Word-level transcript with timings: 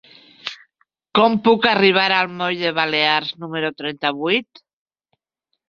Com 1.19 1.35
puc 1.47 1.67
arribar 1.73 2.07
al 2.17 2.33
moll 2.41 2.63
de 2.63 2.73
Balears 2.79 3.31
número 3.47 3.73
trenta-vuit? 3.83 4.67